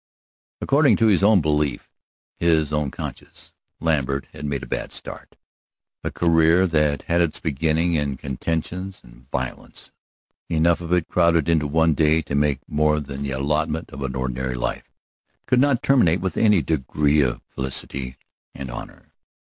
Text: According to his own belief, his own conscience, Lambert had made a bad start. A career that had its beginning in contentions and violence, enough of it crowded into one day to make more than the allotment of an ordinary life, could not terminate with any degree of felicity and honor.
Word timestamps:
According 0.61 0.95
to 0.95 1.05
his 1.05 1.21
own 1.21 1.41
belief, 1.41 1.87
his 2.35 2.73
own 2.73 2.89
conscience, 2.89 3.53
Lambert 3.79 4.25
had 4.33 4.45
made 4.45 4.63
a 4.63 4.65
bad 4.65 4.91
start. 4.91 5.35
A 6.03 6.09
career 6.09 6.65
that 6.65 7.03
had 7.03 7.21
its 7.21 7.39
beginning 7.39 7.93
in 7.93 8.17
contentions 8.17 9.03
and 9.03 9.29
violence, 9.31 9.91
enough 10.49 10.81
of 10.81 10.91
it 10.91 11.07
crowded 11.07 11.47
into 11.47 11.67
one 11.67 11.93
day 11.93 12.23
to 12.23 12.33
make 12.33 12.67
more 12.67 12.99
than 12.99 13.21
the 13.21 13.29
allotment 13.29 13.91
of 13.91 14.01
an 14.01 14.15
ordinary 14.15 14.55
life, 14.55 14.91
could 15.45 15.59
not 15.59 15.83
terminate 15.83 16.19
with 16.19 16.35
any 16.35 16.63
degree 16.63 17.21
of 17.21 17.41
felicity 17.53 18.15
and 18.55 18.71
honor. 18.71 19.11